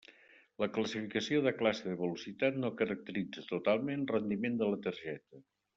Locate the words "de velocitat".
1.89-2.59